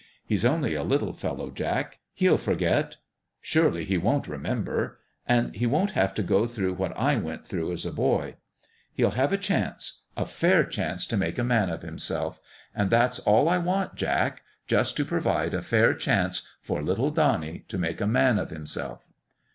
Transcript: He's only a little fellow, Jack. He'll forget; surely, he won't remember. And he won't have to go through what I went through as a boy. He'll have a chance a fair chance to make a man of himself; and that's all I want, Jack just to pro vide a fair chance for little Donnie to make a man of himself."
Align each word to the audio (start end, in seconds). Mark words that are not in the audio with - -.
He's 0.25 0.43
only 0.43 0.73
a 0.73 0.81
little 0.83 1.13
fellow, 1.13 1.51
Jack. 1.51 1.99
He'll 2.15 2.39
forget; 2.39 2.95
surely, 3.39 3.85
he 3.85 3.99
won't 3.99 4.27
remember. 4.27 4.97
And 5.27 5.55
he 5.55 5.67
won't 5.67 5.91
have 5.91 6.15
to 6.15 6.23
go 6.23 6.47
through 6.47 6.73
what 6.73 6.97
I 6.97 7.17
went 7.17 7.45
through 7.45 7.71
as 7.71 7.85
a 7.85 7.91
boy. 7.91 8.37
He'll 8.93 9.11
have 9.11 9.31
a 9.31 9.37
chance 9.37 10.01
a 10.17 10.25
fair 10.25 10.63
chance 10.63 11.05
to 11.05 11.17
make 11.17 11.37
a 11.37 11.43
man 11.43 11.69
of 11.69 11.83
himself; 11.83 12.39
and 12.73 12.89
that's 12.89 13.19
all 13.19 13.47
I 13.47 13.59
want, 13.59 13.93
Jack 13.93 14.41
just 14.65 14.97
to 14.97 15.05
pro 15.05 15.19
vide 15.19 15.53
a 15.53 15.61
fair 15.61 15.93
chance 15.93 16.47
for 16.63 16.81
little 16.81 17.11
Donnie 17.11 17.63
to 17.67 17.77
make 17.77 18.01
a 18.01 18.07
man 18.07 18.39
of 18.39 18.49
himself." 18.49 19.07